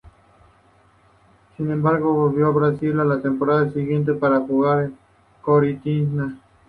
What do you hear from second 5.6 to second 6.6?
Corinthians.